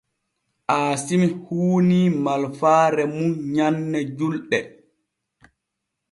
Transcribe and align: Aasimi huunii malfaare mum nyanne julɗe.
Aasimi 0.75 1.27
huunii 1.45 2.05
malfaare 2.23 3.03
mum 3.13 3.31
nyanne 3.53 3.99
julɗe. 4.17 4.59